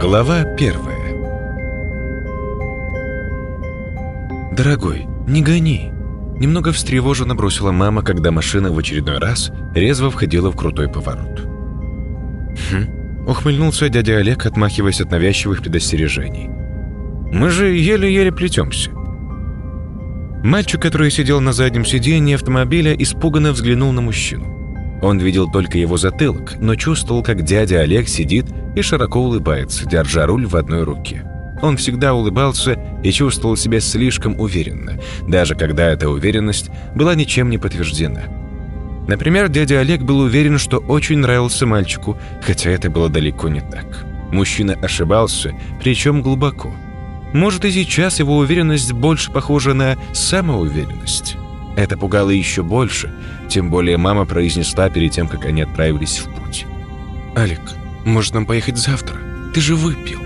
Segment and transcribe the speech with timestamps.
[0.00, 0.96] Глава первая
[4.56, 5.92] «Дорогой, не гони!»
[6.38, 11.42] Немного встревоженно бросила мама, когда машина в очередной раз резво входила в крутой поворот.
[12.70, 16.48] «Хм»,— ухмыльнулся дядя Олег, отмахиваясь от навязчивых предостережений.
[17.30, 18.90] «Мы же еле-еле плетемся».
[20.42, 24.59] Мальчик, который сидел на заднем сиденье автомобиля, испуганно взглянул на мужчину.
[25.02, 30.26] Он видел только его затылок, но чувствовал, как дядя Олег сидит и широко улыбается, держа
[30.26, 31.24] руль в одной руке.
[31.62, 37.58] Он всегда улыбался и чувствовал себя слишком уверенно, даже когда эта уверенность была ничем не
[37.58, 38.22] подтверждена.
[39.08, 44.06] Например, дядя Олег был уверен, что очень нравился мальчику, хотя это было далеко не так.
[44.30, 46.72] Мужчина ошибался, причем глубоко.
[47.32, 51.36] Может, и сейчас его уверенность больше похожа на самоуверенность.
[51.76, 53.12] Это пугало еще больше,
[53.48, 56.66] тем более мама произнесла перед тем, как они отправились в путь.
[57.36, 57.60] «Алик,
[58.04, 59.16] может нам поехать завтра?
[59.54, 60.20] Ты же выпил».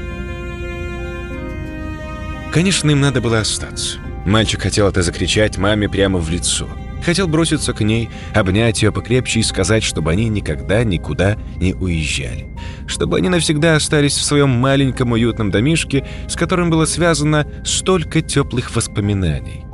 [2.53, 3.99] Конечно, им надо было остаться.
[4.25, 6.69] Мальчик хотел это закричать маме прямо в лицо.
[7.05, 12.47] Хотел броситься к ней, обнять ее покрепче и сказать, чтобы они никогда никуда не уезжали.
[12.87, 18.75] Чтобы они навсегда остались в своем маленьком уютном домишке, с которым было связано столько теплых
[18.75, 19.65] воспоминаний.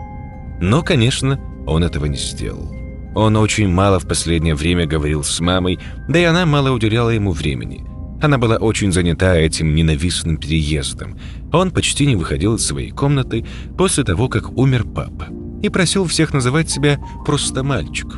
[0.60, 1.40] Но, конечно,
[1.70, 2.74] он этого не сделал.
[3.14, 7.32] Он очень мало в последнее время говорил с мамой, да и она мало уделяла ему
[7.32, 7.84] времени.
[8.20, 11.16] Она была очень занята этим ненавистным переездом.
[11.52, 13.46] Он почти не выходил из своей комнаты
[13.78, 15.28] после того, как умер папа,
[15.62, 18.08] и просил всех называть себя просто мальчик.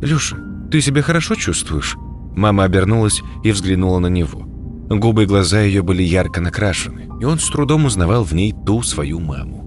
[0.00, 0.36] «Люша,
[0.70, 1.96] ты себя хорошо чувствуешь?»
[2.34, 4.40] Мама обернулась и взглянула на него.
[4.88, 8.82] Губы и глаза ее были ярко накрашены, и он с трудом узнавал в ней ту
[8.82, 9.61] свою маму.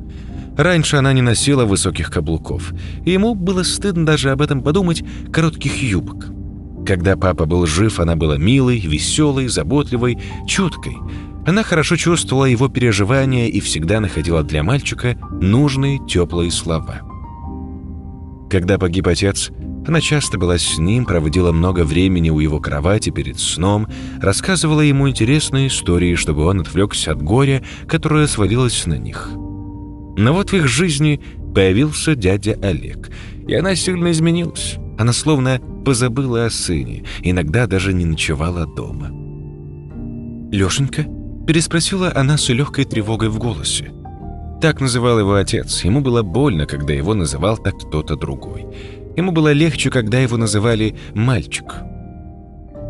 [0.58, 5.82] Раньше она не носила высоких каблуков, и ему было стыдно даже об этом подумать коротких
[5.84, 6.28] юбок.
[6.86, 10.96] Когда папа был жив, она была милой, веселой, заботливой, чуткой.
[11.46, 17.02] Она хорошо чувствовала его переживания и всегда находила для мальчика нужные теплые слова.
[18.50, 19.52] Когда погиб отец,
[19.88, 23.88] она часто была с ним, проводила много времени у его кровати перед сном,
[24.22, 29.30] рассказывала ему интересные истории, чтобы он отвлекся от горя, которое свалилось на них.
[30.18, 31.20] Но вот в их жизни
[31.54, 33.10] появился дядя Олег,
[33.48, 34.76] и она сильно изменилась.
[34.98, 39.10] Она словно позабыла о сыне, иногда даже не ночевала дома.
[40.52, 41.06] «Лешенька?»–
[41.48, 43.92] переспросила она с легкой тревогой в голосе.
[44.62, 45.84] Так называл его отец.
[45.84, 48.66] Ему было больно, когда его называл так кто-то другой.
[49.18, 51.76] Ему было легче, когда его называли «мальчик».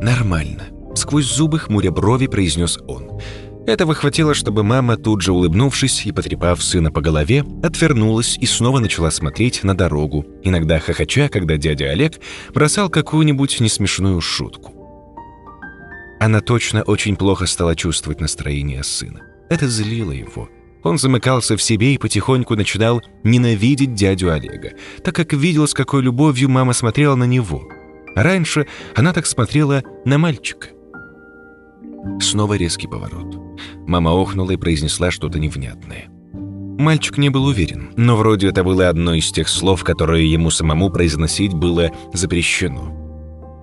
[0.01, 0.63] «Нормально»,–
[0.95, 3.09] сквозь зубы хмуря брови произнес он–
[3.67, 8.79] этого хватило, чтобы мама, тут же улыбнувшись и потрепав сына по голове, отвернулась и снова
[8.79, 12.19] начала смотреть на дорогу, иногда хохоча, когда дядя Олег
[12.53, 14.73] бросал какую-нибудь несмешную шутку.
[16.19, 19.21] Она точно очень плохо стала чувствовать настроение сына.
[19.49, 20.49] Это злило его.
[20.83, 26.03] Он замыкался в себе и потихоньку начинал ненавидеть дядю Олега, так как видел, с какой
[26.03, 27.67] любовью мама смотрела на него.
[28.15, 30.69] Раньше она так смотрела на мальчика.
[32.21, 33.44] Снова резкий поворот.
[33.87, 36.09] Мама охнула и произнесла что-то невнятное.
[36.77, 40.89] Мальчик не был уверен, но вроде это было одно из тех слов, которые ему самому
[40.89, 42.91] произносить было запрещено.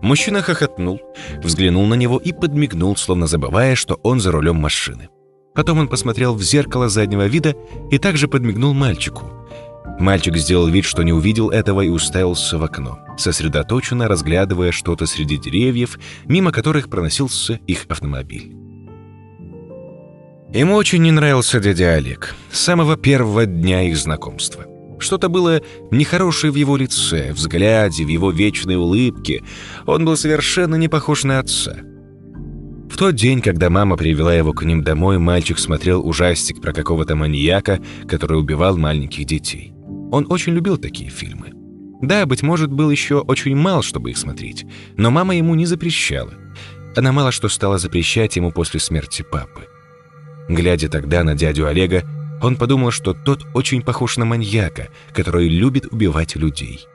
[0.03, 1.01] Мужчина хохотнул,
[1.43, 5.11] взглянул на него и подмигнул, словно забывая, что он за рулем машины.
[5.55, 7.55] Потом он посмотрел в зеркало заднего вида
[7.91, 9.31] и также подмигнул мальчику.
[9.99, 15.37] Мальчик сделал вид, что не увидел этого и уставился в окно, сосредоточенно разглядывая что-то среди
[15.37, 18.62] деревьев, мимо которых проносился их автомобиль.
[20.55, 24.67] Ему очень не нравился дядя Олег с самого первого дня их знакомства.
[24.99, 29.43] Что-то было нехорошее в его лице, взгляде, в его вечной улыбке.
[29.87, 31.79] Он был совершенно не похож на отца.
[32.91, 37.17] В тот день, когда мама привела его к ним домой, мальчик смотрел ужастик про какого-то
[37.17, 39.73] маньяка, который убивал маленьких детей.
[40.11, 41.53] Он очень любил такие фильмы.
[42.03, 44.67] Да, быть может, был еще очень мал, чтобы их смотреть,
[44.99, 46.35] но мама ему не запрещала.
[46.95, 49.72] Она мало что стала запрещать ему после смерти папы.
[50.49, 52.05] Глядя тогда на дядю Олега,
[52.43, 56.87] он подумал, что тот очень похож на маньяка, который любит убивать людей.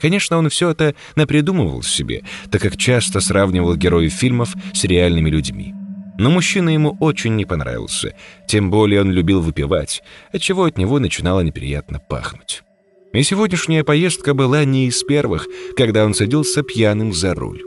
[0.00, 5.74] Конечно, он все это напридумывал себе, так как часто сравнивал героев фильмов с реальными людьми.
[6.18, 8.14] Но мужчина ему очень не понравился,
[8.46, 10.02] тем более он любил выпивать,
[10.32, 12.62] отчего от него начинало неприятно пахнуть.
[13.12, 15.46] И сегодняшняя поездка была не из первых,
[15.76, 17.62] когда он садился пьяным за руль.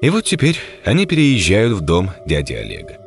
[0.00, 3.01] И вот теперь они переезжают в дом дяди Олега.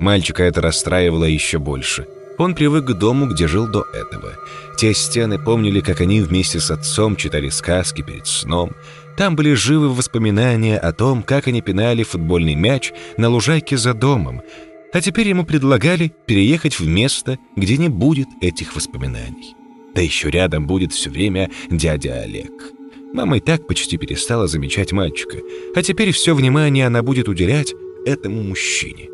[0.00, 2.06] Мальчика это расстраивало еще больше.
[2.38, 4.32] Он привык к дому, где жил до этого.
[4.78, 8.72] Те стены помнили, как они вместе с отцом читали сказки перед сном.
[9.18, 14.40] Там были живы воспоминания о том, как они пинали футбольный мяч на лужайке за домом,
[14.94, 19.54] а теперь ему предлагали переехать в место, где не будет этих воспоминаний.
[19.94, 22.50] Да еще рядом будет все время дядя Олег.
[23.12, 25.36] Мама и так почти перестала замечать мальчика,
[25.74, 27.74] а теперь все внимание она будет уделять
[28.06, 29.10] этому мужчине.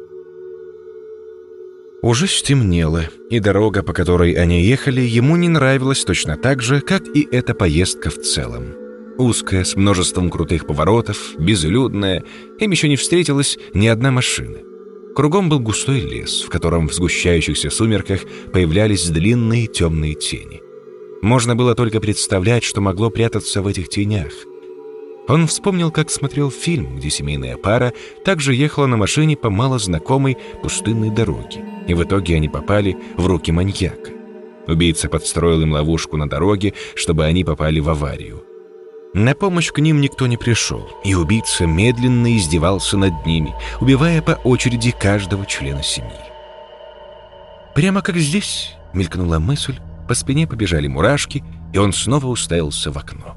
[2.02, 7.02] Уже стемнело, и дорога, по которой они ехали, ему не нравилась точно так же, как
[7.14, 8.74] и эта поездка в целом.
[9.18, 12.22] Узкая, с множеством крутых поворотов, безлюдная,
[12.58, 14.58] им еще не встретилась ни одна машина.
[15.14, 18.20] Кругом был густой лес, в котором в сгущающихся сумерках
[18.52, 20.60] появлялись длинные темные тени.
[21.22, 24.32] Можно было только представлять, что могло прятаться в этих тенях.
[25.28, 27.94] Он вспомнил, как смотрел фильм, где семейная пара
[28.24, 33.52] также ехала на машине по малознакомой пустынной дороге, и в итоге они попали в руки
[33.52, 34.10] маньяка.
[34.66, 38.42] Убийца подстроил им ловушку на дороге, чтобы они попали в аварию.
[39.14, 44.32] На помощь к ним никто не пришел, и убийца медленно издевался над ними, убивая по
[44.32, 46.10] очереди каждого члена семьи.
[47.74, 49.78] «Прямо как здесь»,— мелькнула мысль,
[50.08, 51.42] по спине побежали мурашки,
[51.72, 53.36] и он снова уставился в окно.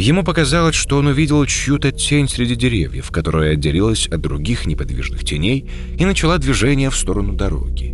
[0.00, 5.68] Ему показалось, что он увидел чью-то тень среди деревьев, которая отделилась от других неподвижных теней
[5.98, 7.92] и начала движение в сторону дороги.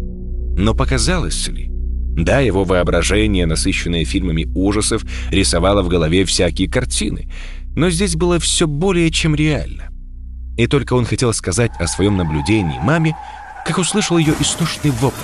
[0.56, 1.69] Но показалось ли?
[1.69, 7.29] Да, его воображение, насыщенное фильмами ужасов, рисовало в голове всякие картины,
[7.75, 9.88] но здесь было все более чем реально.
[10.56, 13.17] И только он хотел сказать о своем наблюдении маме,
[13.67, 15.19] как услышал ее истошный вопль.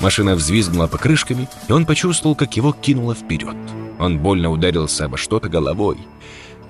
[0.00, 3.56] Машина взвизгнула покрышками, и он почувствовал, как его кинуло вперед.
[3.98, 5.96] Он больно ударился обо что-то головой.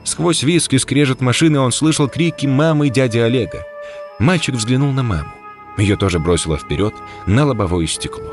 [0.07, 3.65] Сквозь виск и скрежет машины он слышал крики мамы и дяди Олега.
[4.21, 5.33] Мальчик взглянул на маму.
[5.77, 6.95] Ее тоже бросило вперед
[7.27, 8.33] на лобовое стекло.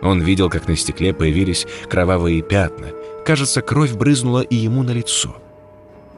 [0.00, 2.92] Он видел, как на стекле появились кровавые пятна.
[3.26, 5.36] Кажется, кровь брызнула и ему на лицо.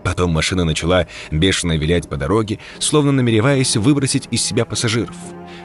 [0.02, 5.16] Потом машина начала бешено вилять по дороге, словно намереваясь выбросить из себя пассажиров.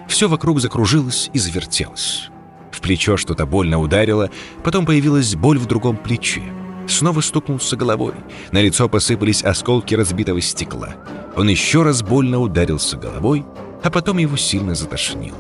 [0.08, 2.30] Все вокруг закружилось и завертелось.
[2.72, 4.30] В плечо что-то больно ударило,
[4.64, 6.42] потом появилась боль в другом плече.
[6.90, 8.14] Снова стукнулся головой.
[8.52, 10.96] На лицо посыпались осколки разбитого стекла.
[11.38, 13.46] Он еще раз больно ударился головой,
[13.84, 15.38] а потом его сильно затошнило.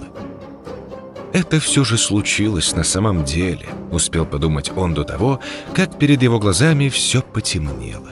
[1.33, 5.39] «Это все же случилось на самом деле»,— успел подумать он до того,
[5.75, 8.11] как перед его глазами все потемнело.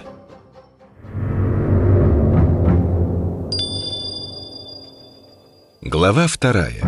[5.82, 6.82] Глава вторая.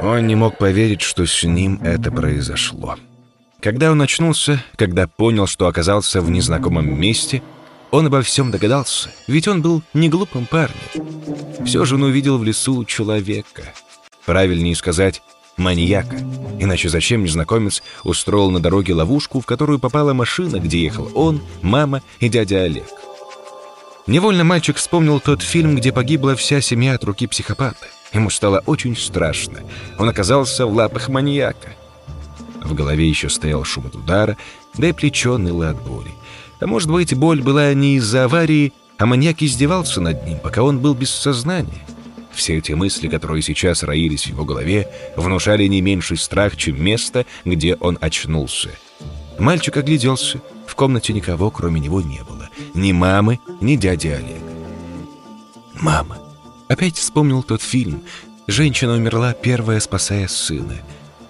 [0.00, 2.96] Он не мог поверить, что с ним это произошло.
[3.60, 7.42] Когда он очнулся, когда понял, что оказался в незнакомом месте,
[7.90, 10.76] он обо всем догадался, ведь он был не глупым парнем.
[11.64, 13.62] Все же он увидел в лесу человека.
[14.24, 15.22] Правильнее сказать,
[15.56, 16.16] маньяка.
[16.60, 22.02] Иначе зачем незнакомец устроил на дороге ловушку, в которую попала машина, где ехал он, мама
[22.20, 22.86] и дядя Олег?
[24.06, 27.88] Невольно мальчик вспомнил тот фильм, где погибла вся семья от руки психопата.
[28.12, 29.60] Ему стало очень страшно.
[29.98, 31.74] Он оказался в лапах маньяка.
[32.68, 34.36] В голове еще стоял шум от удара,
[34.74, 36.10] да и плечо ныло от боли.
[36.60, 40.78] А может быть, боль была не из-за аварии, а маньяк издевался над ним, пока он
[40.78, 41.86] был без сознания.
[42.30, 44.86] Все эти мысли, которые сейчас роились в его голове,
[45.16, 48.68] внушали не меньший страх, чем место, где он очнулся.
[49.38, 50.42] Мальчик огляделся.
[50.66, 52.50] В комнате никого, кроме него, не было.
[52.74, 54.52] Ни мамы, ни дяди Олега.
[55.80, 56.18] Мама.
[56.68, 58.02] Опять вспомнил тот фильм.
[58.46, 60.74] Женщина умерла, первая спасая сына.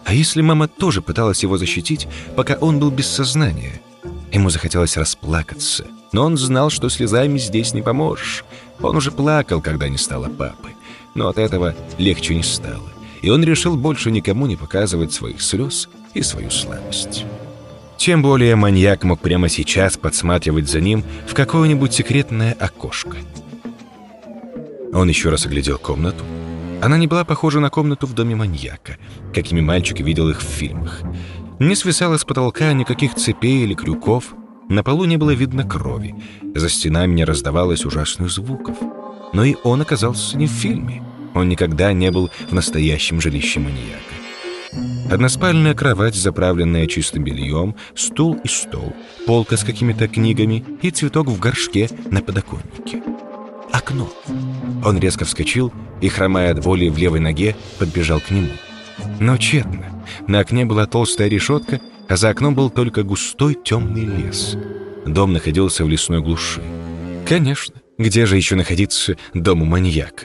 [0.08, 3.82] А если мама тоже пыталась его защитить, пока он был без сознания?
[4.32, 8.42] Ему захотелось расплакаться, но он знал, что слезами здесь не поможешь.
[8.80, 10.70] Он уже плакал, когда не стало папы.
[11.14, 12.90] Но от этого легче не стало.
[13.20, 17.26] И он решил больше никому не показывать своих слез и свою слабость.
[17.98, 23.18] Тем более маньяк мог прямо сейчас подсматривать за ним в какое-нибудь секретное окошко.
[24.94, 26.24] Он еще раз оглядел комнату.
[26.80, 28.98] Она не была похожа на комнату в доме маньяка,
[29.34, 31.02] какими мальчик видел их в фильмах.
[31.58, 34.34] Не свисало с потолка никаких цепей или крюков,
[34.68, 36.14] на полу не было видно крови,
[36.54, 38.76] за стенами не раздавалось ужасных звуков.
[39.32, 41.02] Но и он оказался не в фильме.
[41.34, 44.14] Он никогда не был в настоящем жилище маньяка.
[45.10, 48.94] Односпальная кровать, заправленная чистым бельем, стул и стол,
[49.26, 53.02] полка с какими-то книгами и цветок в горшке на подоконнике.
[53.78, 54.08] Окно.
[54.84, 58.50] Он резко вскочил и, хромая от боли в левой ноге, подбежал к нему.
[59.20, 59.86] Но тщетно.
[60.26, 64.56] На окне была толстая решетка, а за окном был только густой темный лес.
[65.06, 66.60] Дом находился в лесной глуши.
[67.24, 70.24] Конечно, где же еще находиться дому маньяка?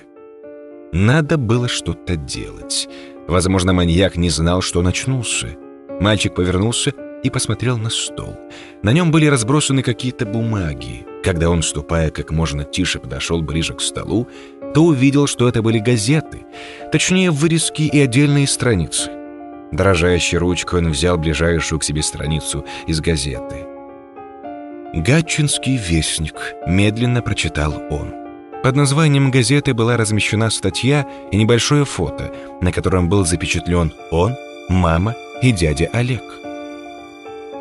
[0.92, 2.90] Надо было что-то делать.
[3.28, 5.56] Возможно, маньяк не знал, что он очнулся.
[6.00, 6.92] Мальчик повернулся
[7.24, 8.36] и посмотрел на стол.
[8.82, 11.06] На нем были разбросаны какие-то бумаги.
[11.24, 14.28] Когда он, ступая как можно тише, подошел ближе к столу,
[14.74, 16.46] то увидел, что это были газеты,
[16.92, 19.10] точнее, вырезки и отдельные страницы.
[19.72, 23.66] Дрожащей ручкой он взял ближайшую к себе страницу из газеты.
[24.94, 28.14] «Гатчинский вестник»,— медленно прочитал он.
[28.62, 34.36] Под названием газеты была размещена статья и небольшое фото, на котором был запечатлен он,
[34.70, 36.43] мама и дядя Олег.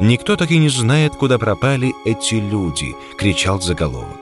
[0.03, 4.19] «Никто так и не знает, куда пропали эти люди»,— кричал заголовок.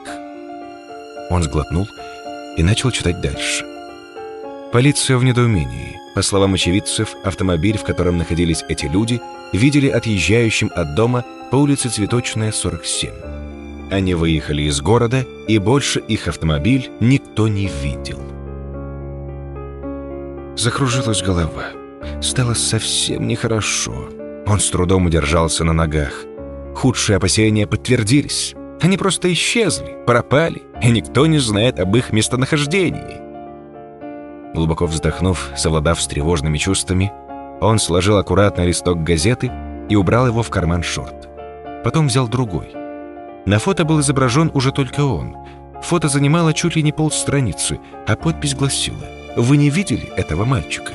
[1.31, 1.87] Он сглотнул
[2.55, 3.65] и начал читать дальше.
[4.71, 5.97] Полиция в недоумении.
[6.13, 9.19] По словам очевидцев, автомобиль, в котором находились эти люди,
[9.53, 13.89] видели отъезжающим от дома по улице Цветочная, 47.
[13.89, 18.19] Они выехали из города, и больше их автомобиль никто не видел.
[20.55, 21.69] Закружилась голова.
[22.21, 24.20] Стало совсем нехорошо.
[24.45, 26.25] Он с трудом удержался на ногах.
[26.75, 28.55] Худшие опасения подтвердились.
[28.81, 33.21] Они просто исчезли, пропали, и никто не знает об их местонахождении.
[34.53, 37.11] Глубоко вздохнув, совладав с тревожными чувствами,
[37.61, 39.51] он сложил аккуратно листок газеты
[39.87, 41.29] и убрал его в карман шорт.
[41.83, 42.71] Потом взял другой.
[43.45, 45.35] На фото был изображен уже только он.
[45.83, 49.05] Фото занимало чуть ли не полстраницы, а подпись гласила
[49.35, 50.93] «Вы не видели этого мальчика?»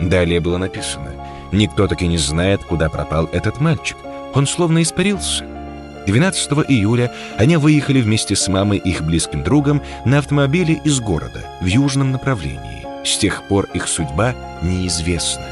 [0.00, 1.12] Далее было написано
[1.52, 3.96] «Никто таки не знает, куда пропал этот мальчик.
[4.34, 5.44] Он словно испарился».
[6.06, 11.46] 12 июля они выехали вместе с мамой и их близким другом на автомобиле из города
[11.60, 12.86] в южном направлении.
[13.04, 15.46] С тех пор их судьба неизвестна.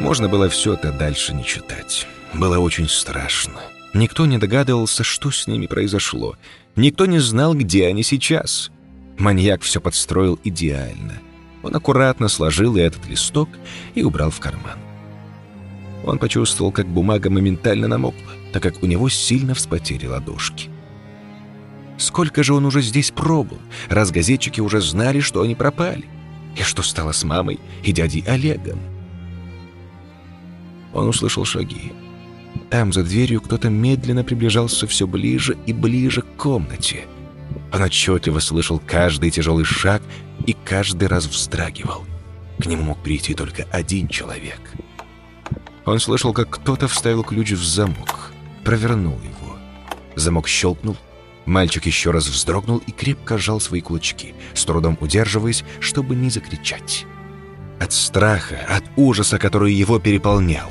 [0.00, 2.06] Можно было все это дальше не читать.
[2.34, 3.60] Было очень страшно.
[3.94, 6.36] Никто не догадывался, что с ними произошло.
[6.76, 8.70] Никто не знал, где они сейчас.
[9.18, 11.20] Маньяк все подстроил идеально.
[11.62, 13.48] Он аккуратно сложил и этот листок
[13.94, 14.78] и убрал в карман.
[16.04, 20.68] Он почувствовал, как бумага моментально намокла, так как у него сильно вспотели ладошки.
[21.96, 26.04] Сколько же он уже здесь пробыл, раз газетчики уже знали, что они пропали?
[26.56, 28.80] И что стало с мамой и дядей Олегом?
[30.92, 31.92] Он услышал шаги.
[32.68, 37.06] Там, за дверью, кто-то медленно приближался все ближе и ближе к комнате.
[37.72, 40.02] Он отчетливо слышал каждый тяжелый шаг
[40.46, 42.04] и каждый раз вздрагивал.
[42.58, 44.60] К нему мог прийти только один человек.
[45.84, 49.56] Он слышал, как кто-то вставил ключ в замок, провернул его.
[50.14, 50.96] Замок щелкнул,
[51.46, 57.06] мальчик еще раз вздрогнул и крепко сжал свои кулачки, с трудом удерживаясь, чтобы не закричать.
[57.80, 60.70] От страха, от ужаса, который его переполнял.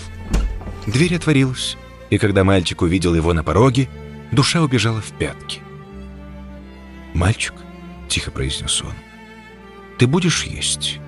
[0.86, 1.77] Дверь отворилась,
[2.10, 3.89] и когда мальчик увидел его на пороге,
[4.31, 5.62] душа убежала в пятки.
[7.13, 7.53] «Мальчик»,—
[8.10, 8.94] тихо произнес он,—
[9.98, 11.00] «ты будешь есть?»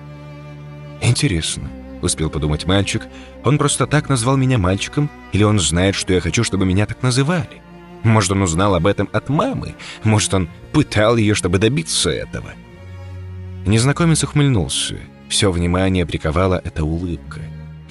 [1.00, 1.70] «Интересно»,—
[2.02, 3.02] успел подумать мальчик,—
[3.44, 7.02] «он просто так назвал меня мальчиком, или он знает, что я хочу, чтобы меня так
[7.02, 7.62] называли?
[8.02, 9.74] Может, он узнал об этом от мамы?
[10.02, 12.52] Может, он пытал ее, чтобы добиться этого?»
[13.66, 14.98] Незнакомец ухмыльнулся.
[15.28, 17.40] Все внимание приковала эта улыбка.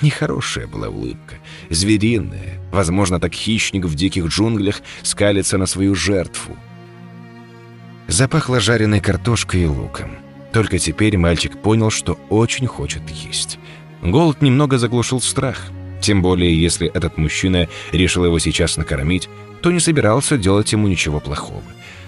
[0.01, 1.35] Нехорошая была улыбка,
[1.69, 2.59] звериная.
[2.71, 6.57] Возможно, так хищник в диких джунглях скалится на свою жертву.
[8.07, 10.17] Запахло жареной картошкой и луком.
[10.51, 13.57] Только теперь мальчик понял, что очень хочет есть.
[14.01, 15.71] Голод немного заглушил страх.
[16.01, 19.29] Тем более, если этот мужчина решил его сейчас накормить,
[19.61, 21.63] то не собирался делать ему ничего плохого.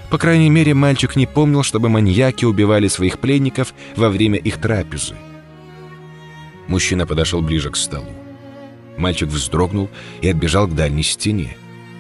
[0.10, 5.16] По крайней мере, мальчик не помнил, чтобы маньяки убивали своих пленников во время их трапезы.
[6.68, 8.12] Мужчина подошел ближе к столу.
[8.98, 9.90] Мальчик вздрогнул
[10.22, 11.58] и отбежал к дальней стене.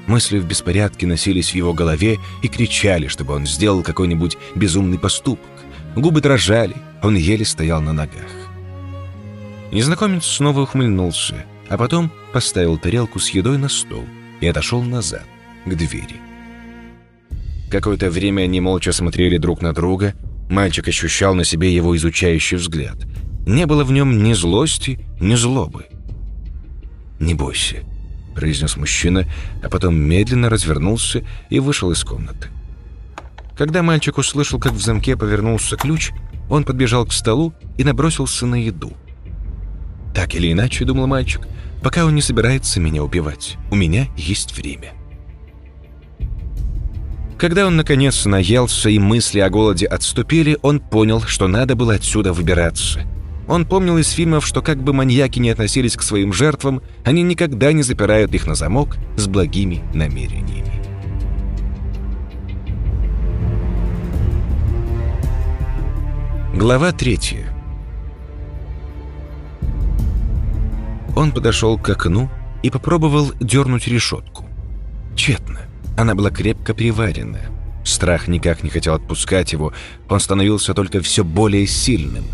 [0.08, 5.50] Мысли в беспорядке носились в его голове и кричали, чтобы он сделал какой-нибудь безумный поступок.
[5.96, 8.30] Губы дрожали, он еле стоял на ногах.
[9.72, 14.06] Незнакомец снова ухмыльнулся, а потом поставил тарелку с едой на стол
[14.42, 15.26] и отошел назад,
[15.66, 16.18] к двери.
[17.72, 20.14] Какое-то время они молча смотрели друг на друга.
[20.50, 22.98] Мальчик ощущал на себе его изучающий взгляд–
[23.46, 25.86] не было в нем ни злости, ни злобы.
[27.20, 27.78] «Не бойся»,—
[28.36, 29.26] произнес мужчина,
[29.64, 32.50] а потом медленно развернулся и вышел из комнаты.
[33.58, 36.12] Когда мальчик услышал, как в замке повернулся ключ,
[36.50, 38.94] он подбежал к столу и набросился на еду.
[40.14, 41.48] «Так или иначе»,— думал мальчик,—
[41.82, 44.94] «пока он не собирается меня убивать, у меня есть время».
[47.38, 52.32] Когда он наконец наелся и мысли о голоде отступили, он понял, что надо было отсюда
[52.32, 53.02] выбираться—
[53.48, 57.74] он помнил из фильмов, что как бы маньяки не относились к своим жертвам, они никогда
[57.74, 60.82] не запирают их на замок с благими намерениями.
[66.56, 67.54] Глава третья.
[71.16, 72.30] Он подошел к окну
[72.64, 74.46] и попробовал дернуть решетку.
[75.16, 75.60] Тщетно.
[75.98, 77.40] Она была крепко приварена.
[77.84, 79.72] Страх никак не хотел отпускать его,
[80.10, 82.26] он становился только все более сильным.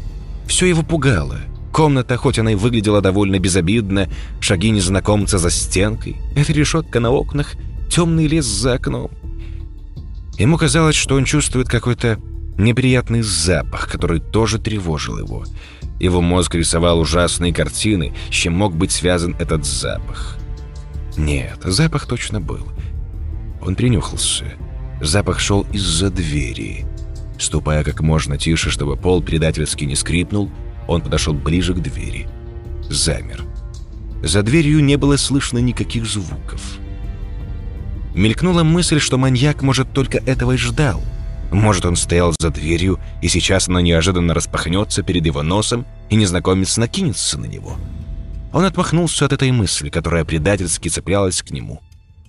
[0.51, 1.39] Все его пугало.
[1.71, 4.09] Комната, хоть она и выглядела довольно безобидно,
[4.41, 7.53] шаги незнакомца за стенкой, эта решетка на окнах,
[7.89, 9.11] темный лес за окном.
[10.37, 12.19] Ему казалось, что он чувствует какой-то
[12.57, 15.45] неприятный запах, который тоже тревожил его.
[16.01, 20.37] Его мозг рисовал ужасные картины, с чем мог быть связан этот запах.
[21.15, 22.67] Нет, запах точно был.
[23.61, 24.43] Он принюхался.
[24.99, 26.85] Запах шел из-за двери.
[27.41, 30.51] Ступая как можно тише, чтобы пол предательски не скрипнул,
[30.87, 32.27] он подошел ближе к двери.
[32.87, 33.43] Замер.
[34.21, 36.61] За дверью не было слышно никаких звуков.
[38.13, 41.01] Мелькнула мысль, что маньяк, может, только этого и ждал.
[41.51, 46.77] Может, он стоял за дверью, и сейчас она неожиданно распахнется перед его носом, и незнакомец
[46.77, 47.75] накинется на него.
[48.53, 51.81] Он отмахнулся от этой мысли, которая предательски цеплялась к нему.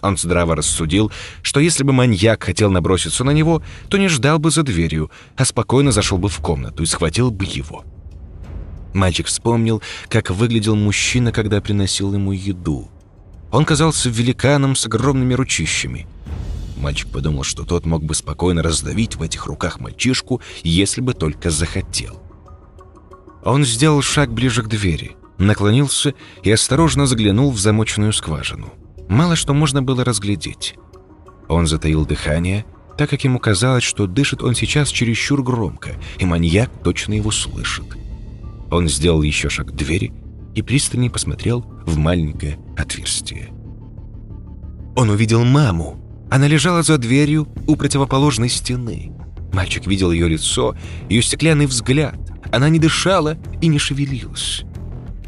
[0.03, 4.51] Он здраво рассудил, что если бы маньяк хотел наброситься на него, то не ждал бы
[4.51, 7.85] за дверью, а спокойно зашел бы в комнату и схватил бы его.
[8.93, 12.91] Мальчик вспомнил, как выглядел мужчина, когда приносил ему еду.
[13.53, 16.07] Он казался великаном с огромными ручищами.
[16.77, 21.51] Мальчик подумал, что тот мог бы спокойно раздавить в этих руках мальчишку, если бы только
[21.51, 22.21] захотел.
[23.45, 28.73] Он сделал шаг ближе к двери, наклонился и осторожно заглянул в замоченную скважину.
[29.13, 30.75] Мало что можно было разглядеть.
[31.47, 32.65] Он затаил дыхание,
[32.97, 37.85] так как ему казалось, что дышит он сейчас чересчур громко, и маньяк точно его слышит.
[38.71, 40.15] Он сделал еще шаг к двери
[40.55, 43.51] и пристально посмотрел в маленькое отверстие.
[44.97, 46.01] Он увидел маму.
[46.31, 49.13] Она лежала за дверью у противоположной стены.
[49.53, 50.75] Мальчик видел ее лицо,
[51.11, 52.19] ее стеклянный взгляд.
[52.51, 54.63] Она не дышала и не шевелилась.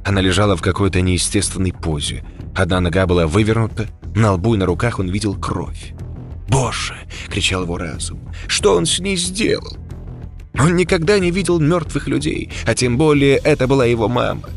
[0.07, 4.99] Она лежала в какой-то неестественной позе, Одна нога была вывернута, на лбу и на руках
[4.99, 5.93] он видел кровь.
[6.49, 6.95] «Боже!»—
[7.29, 8.21] кричал его разум.
[8.47, 9.77] «Что он с ней сделал?»
[10.57, 14.49] Он никогда не видел мертвых людей, а тем более это была его мама.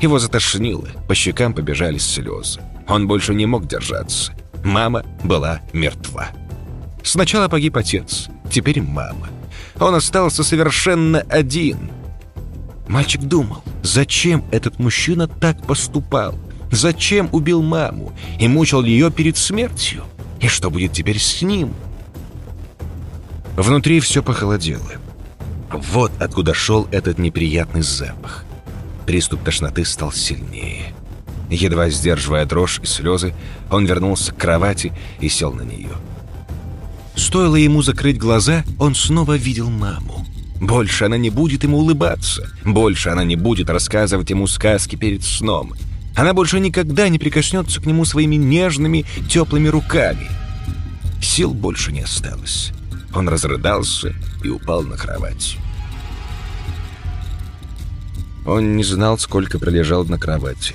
[0.00, 2.60] Его затошнило, по щекам побежали слезы.
[2.88, 4.32] Он больше не мог держаться.
[4.62, 6.28] Мама была мертва.
[7.02, 9.28] Сначала погиб отец, теперь мама.
[9.78, 11.90] Он остался совершенно один.
[12.88, 16.34] Мальчик думал, зачем этот мужчина так поступал?
[16.70, 20.04] Зачем убил маму и мучил ее перед смертью?
[20.40, 21.74] И что будет теперь с ним?
[23.56, 24.92] Внутри все похолодело.
[25.72, 28.44] Вот откуда шел этот неприятный запах.
[29.06, 30.94] Приступ тошноты стал сильнее.
[31.50, 33.34] Едва сдерживая дрожь и слезы,
[33.70, 35.90] он вернулся к кровати и сел на нее.
[37.16, 40.24] Стоило ему закрыть глаза, он снова видел маму.
[40.60, 42.48] Больше она не будет ему улыбаться.
[42.64, 45.74] Больше она не будет рассказывать ему сказки перед сном.
[46.14, 50.28] Она больше никогда не прикоснется к нему своими нежными, теплыми руками.
[51.22, 52.72] Сил больше не осталось.
[53.14, 55.56] Он разрыдался и упал на кровать.
[58.46, 60.74] Он не знал, сколько пролежал на кровати.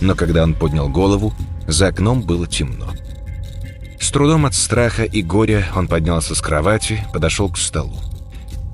[0.00, 1.34] Но когда он поднял голову,
[1.66, 2.92] за окном было темно.
[4.00, 7.96] С трудом от страха и горя он поднялся с кровати, подошел к столу.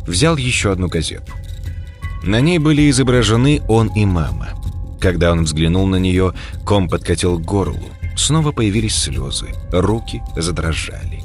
[0.06, 1.32] Взял еще одну газету.
[2.22, 4.48] На ней были изображены он и мама.
[5.00, 6.34] Когда он взглянул на нее,
[6.64, 7.88] ком подкатил к горлу.
[8.16, 11.22] Снова появились слезы, руки задрожали.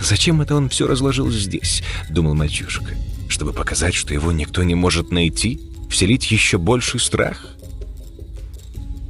[0.00, 2.94] «Зачем это он все разложил здесь?»— думал мальчишка.
[3.28, 5.60] «Чтобы показать, что его никто не может найти?
[5.90, 7.46] Вселить еще больший страх?»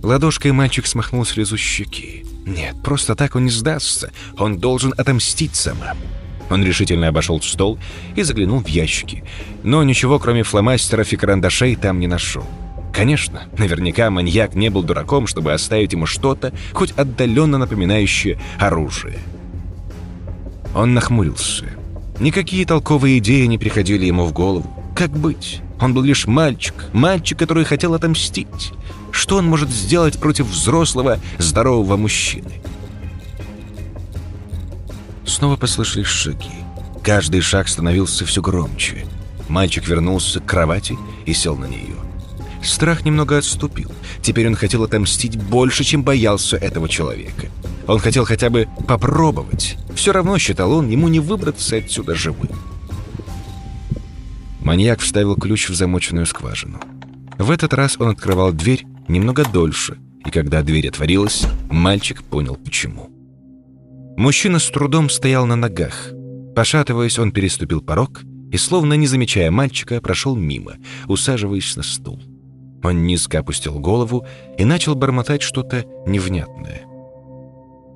[0.03, 2.25] Ладошкой мальчик смахнул слезу щеки.
[2.47, 4.13] «Нет, просто так он не сдастся.
[4.39, 6.01] Он должен отомстить самому».
[6.51, 7.79] Он решительно обошел стол
[8.17, 9.25] и заглянул в ящики.
[9.63, 12.47] Но ничего, кроме фломастеров и карандашей, там не нашел.
[12.99, 19.21] Конечно, наверняка маньяк не был дураком, чтобы оставить ему что-то, хоть отдаленно напоминающее оружие.
[20.75, 21.67] Он нахмурился.
[22.19, 24.69] Никакие толковые идеи не приходили ему в голову.
[24.97, 25.61] Как быть?
[25.81, 28.73] Он был лишь мальчик, мальчик, который хотел отомстить.
[29.13, 32.61] Что он может сделать против взрослого, здорового мужчины?
[35.25, 36.51] Снова послышались шаги.
[37.05, 39.07] Каждый шаг становился все громче.
[39.49, 42.08] Мальчик вернулся к кровати и сел на нее.
[42.63, 43.93] Страх немного отступил.
[44.23, 47.49] Теперь он хотел отомстить больше, чем боялся этого человека.
[47.87, 49.77] Он хотел хотя бы попробовать.
[49.95, 52.51] Все равно, считал он, ему не выбраться отсюда живым.
[54.61, 56.81] Маньяк вставил ключ в замоченную скважину.
[57.39, 63.11] В этот раз он открывал дверь немного дольше, и когда дверь отворилась, мальчик понял почему.
[64.19, 66.11] Мужчина с трудом стоял на ногах.
[66.55, 70.75] Пошатываясь, он переступил порог и, словно не замечая мальчика, прошел мимо,
[71.07, 72.21] усаживаясь на стул.
[72.83, 76.83] Он низко опустил голову и начал бормотать что-то невнятное.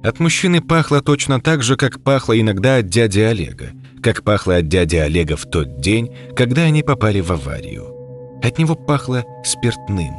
[0.03, 3.71] От мужчины пахло точно так же, как пахло иногда от дяди Олега,
[4.03, 8.41] как пахло от дяди Олега в тот день, когда они попали в аварию.
[8.43, 10.15] От него пахло спиртным.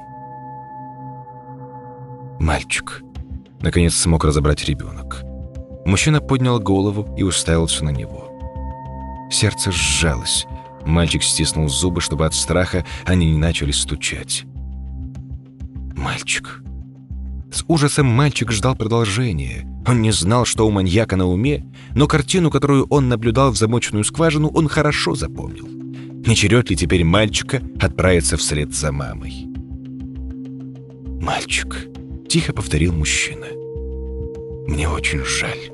[2.40, 3.04] «Мальчик»,—
[3.62, 5.24] наконец смог разобрать ребенок.
[5.86, 8.30] Мужчина поднял голову и уставился на него.
[9.30, 10.46] Сердце сжалось.
[10.86, 14.46] Мальчик стиснул зубы, чтобы от страха они не начали стучать.
[15.96, 16.62] «Мальчик».
[17.52, 19.68] С ужасом мальчик ждал продолжения.
[19.86, 24.04] Он не знал, что у маньяка на уме, но картину, которую он наблюдал в замочную
[24.04, 25.68] скважину, он хорошо запомнил.
[25.68, 29.48] Не черед ли теперь мальчика отправиться вслед за мамой?
[31.22, 31.88] «Мальчик»,—
[32.28, 33.46] тихо повторил мужчина.
[34.68, 35.70] «Мне очень жаль».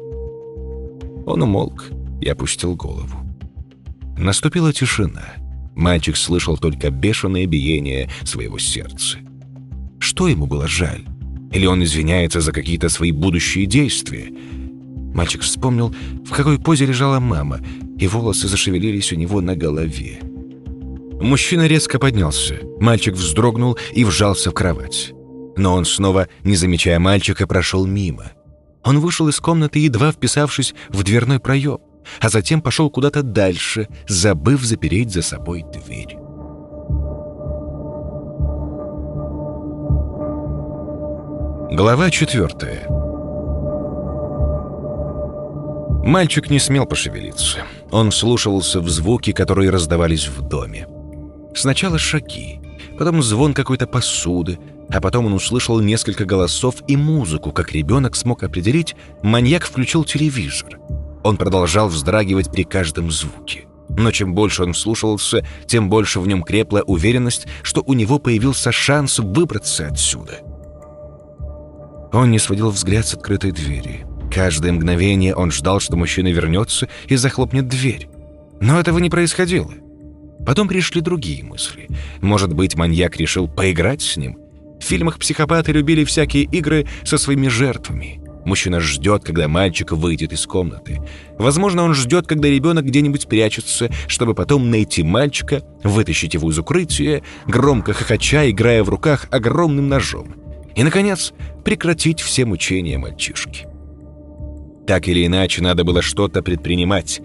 [1.26, 1.86] Он умолк
[2.22, 3.18] и опустил голову.
[4.18, 5.36] Наступила тишина.
[5.76, 9.18] Мальчик слышал только бешеное биение своего сердца.
[10.10, 11.06] Что ему было жаль?
[11.52, 14.34] Или он извиняется за какие-то свои будущие действия?
[15.14, 15.94] Мальчик вспомнил,
[16.26, 17.60] в какой позе лежала мама,
[18.00, 20.20] и волосы зашевелились у него на голове.
[21.22, 22.60] Мужчина резко поднялся.
[22.80, 25.14] Мальчик вздрогнул и вжался в кровать.
[25.58, 28.32] Но он снова, не замечая мальчика, прошел мимо.
[28.84, 31.78] Он вышел из комнаты, едва вписавшись в дверной проем,
[32.20, 36.19] а затем пошел куда-то дальше, забыв запереть за собой дверь.
[41.72, 42.88] Глава четвертая.
[46.04, 47.60] Мальчик не смел пошевелиться.
[47.92, 50.88] Он вслушивался в звуки, которые раздавались в доме.
[51.54, 52.60] Сначала шаги,
[52.98, 54.58] потом звон какой-то посуды,
[54.90, 60.80] а потом он услышал несколько голосов и музыку, как ребенок смог определить, маньяк включил телевизор.
[61.24, 63.68] Он продолжал вздрагивать при каждом звуке.
[63.90, 68.72] Но чем больше он вслушивался, тем больше в нем крепла уверенность, что у него появился
[68.72, 70.40] шанс выбраться отсюда.
[72.12, 74.06] Он не сводил взгляд с открытой двери.
[74.34, 78.10] Каждое мгновение он ждал, что мужчина вернется и захлопнет дверь.
[78.62, 79.72] Но этого не происходило.
[80.46, 81.88] Потом пришли другие мысли.
[82.22, 84.38] Может быть, маньяк решил поиграть с ним?
[84.80, 88.22] В фильмах психопаты любили всякие игры со своими жертвами.
[88.46, 91.02] Мужчина ждет, когда мальчик выйдет из комнаты.
[91.38, 97.22] Возможно, он ждет, когда ребенок где-нибудь прячется, чтобы потом найти мальчика, вытащить его из укрытия,
[97.46, 100.36] громко хохоча, играя в руках огромным ножом.
[100.80, 101.34] И, наконец,
[101.66, 103.68] прекратить все мучения мальчишки.
[104.88, 107.20] Так или иначе, надо было что-то предпринимать.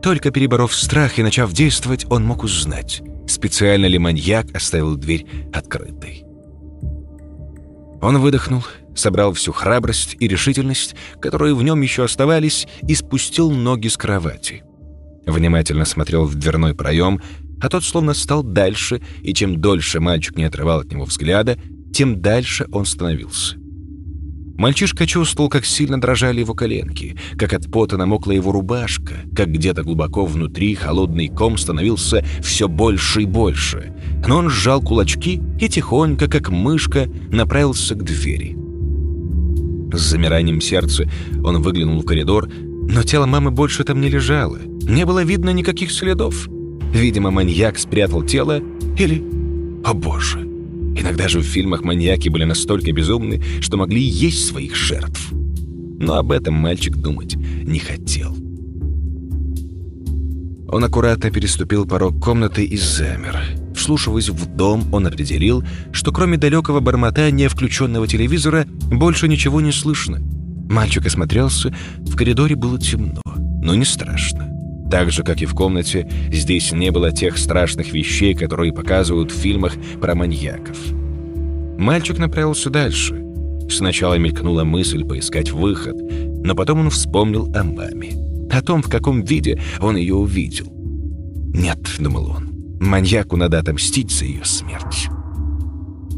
[0.00, 6.24] Только переборов страх и начав действовать, он мог узнать, специально ли маньяк оставил дверь открытой.
[8.00, 13.88] Он выдохнул, собрал всю храбрость и решительность, которые в нем еще оставались, и спустил ноги
[13.88, 14.64] с кровати.
[15.26, 17.20] Внимательно смотрел в дверной проем,
[17.60, 21.58] а тот словно стал дальше, и чем дольше мальчик не отрывал от него взгляда,
[21.92, 23.56] тем дальше он становился.
[24.62, 29.82] Мальчишка чувствовал, как сильно дрожали его коленки, как от пота намокла его рубашка, как где-то
[29.82, 33.92] глубоко внутри холодный ком становился все больше и больше.
[34.26, 38.56] Но он сжал кулачки и тихонько, как мышка, направился к двери.
[39.92, 41.10] С замиранием сердца
[41.42, 44.58] он выглянул в коридор, но тело мамы больше там не лежало.
[44.82, 46.48] Не было видно никаких следов.
[46.92, 48.60] Видимо, маньяк спрятал тело
[48.96, 49.24] или...
[49.84, 50.51] О боже!
[50.96, 55.32] Иногда же в фильмах маньяки были настолько безумны, что могли есть своих жертв.
[55.32, 58.36] Но об этом мальчик думать не хотел.
[60.68, 63.38] Он аккуратно переступил порог комнаты и замер.
[63.74, 70.20] Вслушиваясь в дом, он определил, что кроме далекого бормотания включенного телевизора больше ничего не слышно.
[70.70, 73.20] Мальчик осмотрелся, в коридоре было темно,
[73.62, 74.51] но не страшно.
[74.92, 79.34] Так же, как и в комнате, здесь не было тех страшных вещей, которые показывают в
[79.34, 80.76] фильмах про маньяков.
[81.78, 83.24] Мальчик направился дальше.
[83.70, 85.96] Сначала мелькнула мысль поискать выход,
[86.44, 88.18] но потом он вспомнил о маме.
[88.52, 90.66] О том, в каком виде он ее увидел.
[91.54, 92.50] «Нет»,— думал он,—
[92.80, 95.08] «маньяку надо отомстить за ее смерть».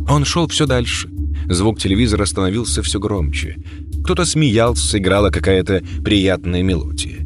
[0.09, 1.09] Он шел все дальше.
[1.49, 3.55] Звук телевизора становился все громче.
[4.03, 7.24] Кто-то смеялся, играла какая-то приятная мелодия.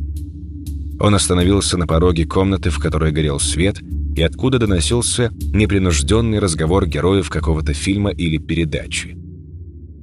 [1.01, 3.81] Он остановился на пороге комнаты, в которой горел свет,
[4.17, 9.17] и откуда доносился непринужденный разговор героев какого-то фильма или передачи.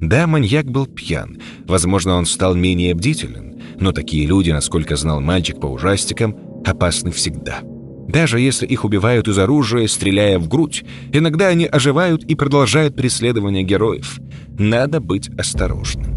[0.00, 5.60] Да, маньяк был пьян, возможно, он стал менее бдителен, но такие люди, насколько знал мальчик
[5.60, 7.60] по ужастикам, опасны всегда.
[8.08, 13.64] Даже если их убивают из оружия, стреляя в грудь, иногда они оживают и продолжают преследование
[13.64, 14.20] героев.
[14.58, 16.16] Надо быть осторожным.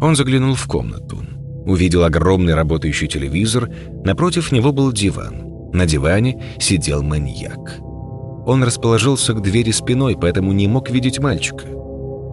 [0.00, 1.22] Он заглянул в комнату.
[1.66, 3.70] Увидел огромный работающий телевизор,
[4.04, 5.70] напротив него был диван.
[5.72, 7.78] На диване сидел маньяк.
[8.44, 11.64] Он расположился к двери спиной, поэтому не мог видеть мальчика.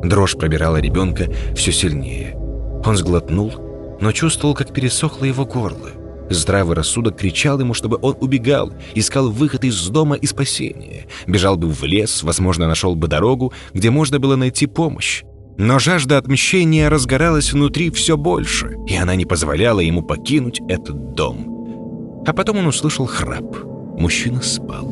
[0.04, 2.36] Дрожь пробирала ребенка все сильнее.
[2.84, 3.54] Он сглотнул,
[4.02, 5.90] но чувствовал, как пересохло его горло.
[6.30, 11.08] Здравый рассудок кричал ему, чтобы он убегал, искал выход из дома и спасения.
[11.28, 15.24] Бежал бы в лес, возможно, нашел бы дорогу, где можно было найти помощь.
[15.60, 22.24] Но жажда отмщения разгоралась внутри все больше, и она не позволяла ему покинуть этот дом.
[22.26, 23.58] А потом он услышал храп.
[23.98, 24.86] Мужчина спал.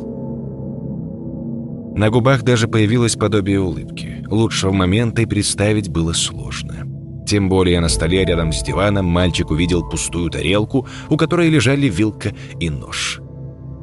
[1.96, 4.22] На губах даже появилось подобие улыбки.
[4.28, 6.84] Лучшего момента и представить было сложно.
[7.26, 12.34] Тем более на столе рядом с диваном мальчик увидел пустую тарелку, у которой лежали вилка
[12.60, 13.22] и нож.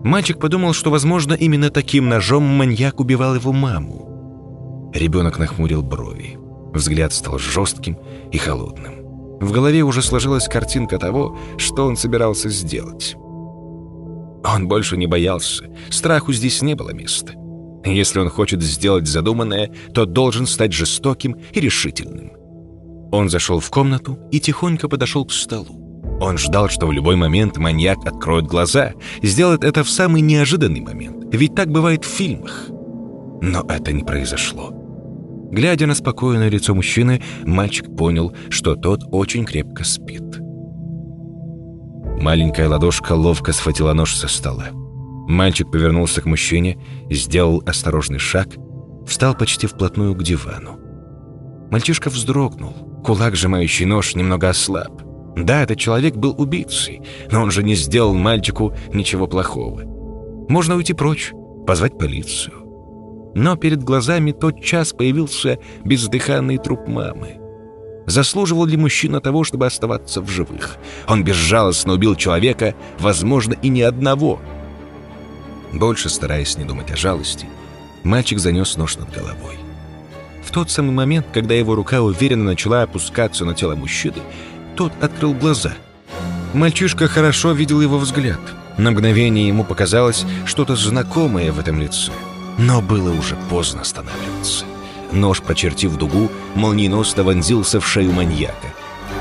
[0.03, 4.91] Мальчик подумал, что, возможно, именно таким ножом маньяк убивал его маму.
[4.93, 6.37] Ребенок нахмурил брови.
[6.75, 7.97] Взгляд стал жестким
[8.33, 9.05] и холодным.
[9.39, 13.15] В голове уже сложилась картинка того, что он собирался сделать.
[14.43, 15.65] Он больше не боялся.
[15.89, 17.33] Страху здесь не было места.
[17.85, 22.33] Если он хочет сделать задуманное, то должен стать жестоким и решительным.
[23.11, 25.81] Он зашел в комнату и тихонько подошел к столу.
[26.19, 31.33] Он ждал, что в любой момент маньяк откроет глаза, сделает это в самый неожиданный момент,
[31.33, 32.67] ведь так бывает в фильмах.
[33.41, 34.84] Но это не произошло.
[35.55, 40.41] Глядя на спокойное лицо мужчины, мальчик понял, что тот очень крепко спит.
[42.19, 44.65] Маленькая ладошка ловко схватила нож со стола.
[45.29, 46.77] Мальчик повернулся к мужчине,
[47.09, 48.49] сделал осторожный шаг,
[49.07, 50.77] встал почти вплотную к дивану.
[51.71, 52.73] Мальчишка вздрогнул.
[53.05, 55.03] Кулак, сжимающий нож, немного ослаб.
[55.37, 59.83] Да, этот человек был убийцей, но он же не сделал мальчику ничего плохого.
[60.49, 61.31] Можно уйти прочь,
[61.65, 62.64] позвать полицию.
[63.35, 67.37] Но перед глазами тот час появился бездыханный труп мамы.
[68.07, 70.77] Заслуживал ли мужчина того, чтобы оставаться в живых?
[71.07, 74.39] Он безжалостно убил человека, возможно, и не одного.
[75.73, 77.47] Больше стараясь не думать о жалости,
[78.03, 79.57] мальчик занес нож над головой
[80.55, 84.19] тот самый момент, когда его рука уверенно начала опускаться на тело мужчины,
[84.77, 85.73] тот открыл глаза.
[86.53, 88.39] Мальчишка хорошо видел его взгляд.
[88.77, 92.13] На мгновение ему показалось что-то знакомое в этом лице.
[92.57, 94.65] Но было уже поздно останавливаться.
[95.11, 98.73] Нож, прочертив дугу, молниеносно вонзился в шею маньяка.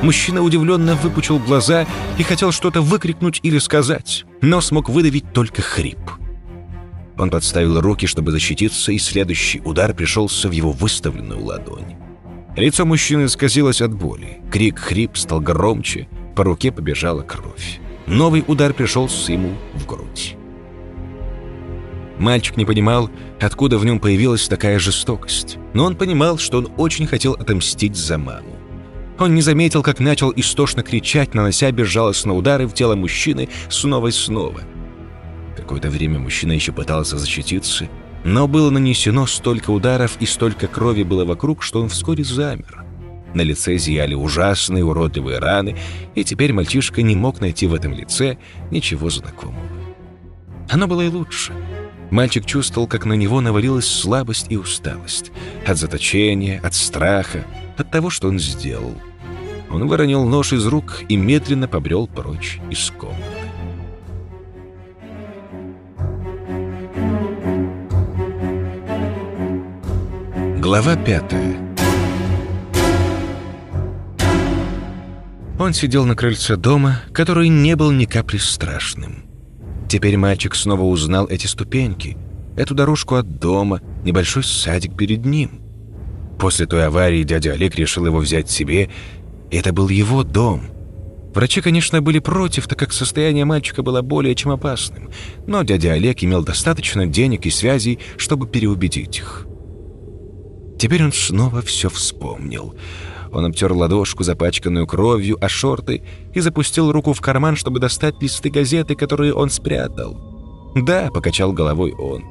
[0.02, 1.86] Мужчина удивленно выпучил глаза
[2.18, 5.98] и хотел что-то выкрикнуть или сказать, но смог выдавить только хрип.
[7.16, 11.96] Он подставил руки, чтобы защититься, и следующий удар пришелся в его выставленную ладонь.
[12.56, 14.40] Лицо мужчины исказилось от боли.
[14.50, 17.80] Крик-хрип стал громче, по руке побежала кровь.
[18.06, 20.36] Новый удар пришелся ему в грудь.
[22.18, 27.06] Мальчик не понимал, откуда в нем появилась такая жестокость, но он понимал, что он очень
[27.06, 28.56] хотел отомстить за маму.
[29.18, 34.12] Он не заметил, как начал истошно кричать, нанося безжалостно удары в тело мужчины снова и
[34.12, 34.60] снова–
[35.56, 37.88] Какое-то время мужчина еще пытался защититься,
[38.24, 42.84] но было нанесено столько ударов и столько крови было вокруг, что он вскоре замер.
[43.34, 45.76] На лице зияли ужасные уродливые раны,
[46.14, 48.38] и теперь мальчишка не мог найти в этом лице
[48.70, 49.66] ничего знакомого.
[50.68, 51.52] Оно было и лучше.
[52.14, 55.32] Мальчик чувствовал, как на него навалилась слабость и усталость.
[55.66, 57.44] От заточения, от страха,
[57.76, 58.94] от того, что он сделал.
[59.68, 63.24] Он выронил нож из рук и медленно побрел прочь из комнаты.
[70.60, 71.56] Глава пятая
[75.58, 79.33] Он сидел на крыльце дома, который не был ни капли страшным.
[79.94, 82.16] Теперь мальчик снова узнал эти ступеньки,
[82.56, 85.60] эту дорожку от дома, небольшой садик перед ним.
[86.36, 88.90] После той аварии дядя Олег решил его взять себе,
[89.52, 90.62] и это был его дом.
[91.32, 95.10] Врачи, конечно, были против, так как состояние мальчика было более чем опасным,
[95.46, 99.46] но дядя Олег имел достаточно денег и связей, чтобы переубедить их.
[100.76, 102.74] Теперь он снова все вспомнил.
[103.34, 108.48] Он обтер ладошку, запачканную кровью, о шорты, и запустил руку в карман, чтобы достать листы
[108.48, 110.16] газеты, которые он спрятал.
[110.76, 112.24] «Да»,— покачал головой он.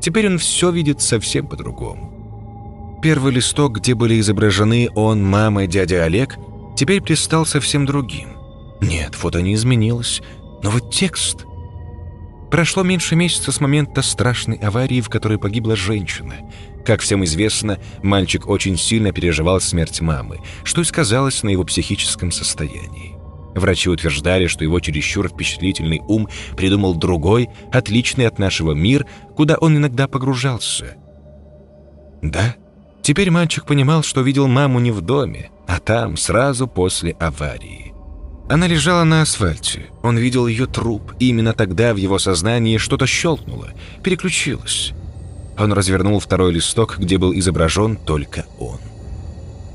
[0.00, 2.98] «Теперь он все видит совсем по-другому».
[3.02, 6.36] Первый листок, где были изображены он, мама и дядя Олег,
[6.76, 8.28] теперь пристал совсем другим.
[8.82, 10.20] Нет, фото не изменилось,
[10.62, 11.46] но вот текст...
[12.50, 16.34] Прошло меньше месяца с момента страшной аварии, в которой погибла женщина—
[16.84, 22.30] как всем известно, мальчик очень сильно переживал смерть мамы, что и сказалось на его психическом
[22.32, 23.16] состоянии.
[23.54, 29.76] Врачи утверждали, что его чересчур впечатлительный ум придумал другой, отличный от нашего мир, куда он
[29.76, 30.96] иногда погружался.
[32.22, 32.54] Да,
[33.02, 37.92] теперь мальчик понимал, что видел маму не в доме, а там, сразу после аварии.
[38.48, 39.86] Она лежала на асфальте.
[40.02, 43.70] Он видел ее труп, и именно тогда в его сознании что-то щелкнуло,
[44.02, 44.92] переключилось.
[45.60, 48.78] Он развернул второй листок, где был изображен только он.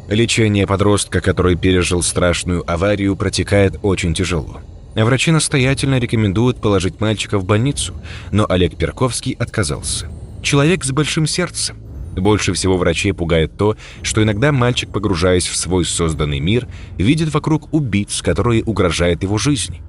[0.09, 4.61] Лечение подростка, который пережил страшную аварию, протекает очень тяжело.
[4.95, 7.93] Врачи настоятельно рекомендуют положить мальчика в больницу,
[8.31, 10.07] но Олег Перковский отказался.
[10.41, 11.77] Человек с большим сердцем.
[12.15, 16.67] Больше всего врачей пугает то, что иногда мальчик, погружаясь в свой созданный мир,
[16.97, 19.83] видит вокруг убийц, которые угрожают его жизни.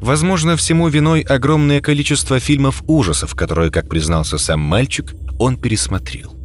[0.00, 6.36] Возможно, всему виной огромное количество фильмов ужасов, которые, как признался сам мальчик, он пересмотрел.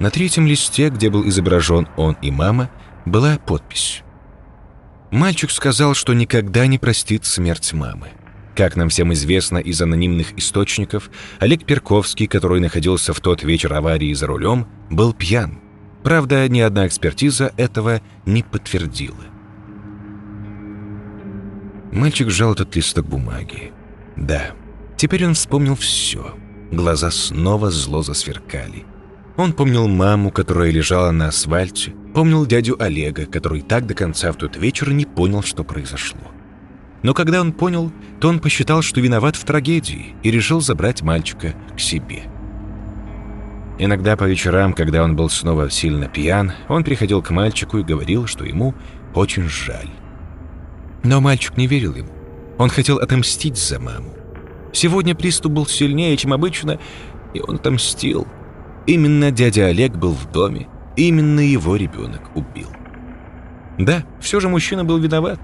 [0.00, 2.70] На третьем листе, где был изображен он и мама,
[3.04, 4.02] была подпись.
[5.10, 8.08] Мальчик сказал, что никогда не простит смерть мамы.
[8.54, 14.12] Как нам всем известно из анонимных источников, Олег Перковский, который находился в тот вечер аварии
[14.12, 15.60] за рулем, был пьян.
[16.02, 19.24] Правда, ни одна экспертиза этого не подтвердила.
[21.92, 23.72] Мальчик сжал этот листок бумаги.
[24.16, 24.50] Да,
[24.96, 26.34] теперь он вспомнил все.
[26.70, 28.84] Глаза снова зло засверкали.
[29.36, 34.36] Он помнил маму, которая лежала на асфальте, помнил дядю Олега, который так до конца в
[34.36, 36.20] тот вечер не понял, что произошло.
[37.02, 41.54] Но когда он понял, то он посчитал, что виноват в трагедии и решил забрать мальчика
[41.76, 42.24] к себе.
[43.78, 48.26] Иногда по вечерам, когда он был снова сильно пьян, он приходил к мальчику и говорил,
[48.26, 48.74] что ему
[49.14, 49.90] очень жаль.
[51.04, 52.10] Но мальчик не верил ему.
[52.58, 54.17] Он хотел отомстить за маму.
[54.72, 56.78] Сегодня приступ был сильнее, чем обычно,
[57.34, 58.26] и он отомстил.
[58.86, 62.68] Именно дядя Олег был в доме, именно его ребенок убил.
[63.78, 65.38] Да, все же мужчина был виноват,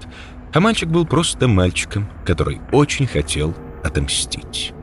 [0.53, 4.74] а мальчик был просто мальчиком, который очень хотел отомстить.